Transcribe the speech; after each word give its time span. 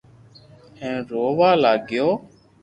ھين 0.79 0.95
رووا 1.11 1.51
لاگيو 1.63 2.07